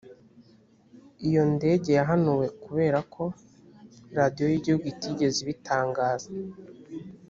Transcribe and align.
ko 0.03 1.21
iyo 1.27 1.43
ndege 1.55 1.89
yahanuwe 1.99 2.45
kubera 2.63 2.99
ko 3.13 3.23
radiyo 4.17 4.45
y 4.51 4.55
igihugu 4.59 4.85
itigeze 4.93 5.37
ibitangaza 5.41 6.29